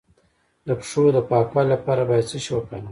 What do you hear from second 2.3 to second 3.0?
څه شی وکاروم؟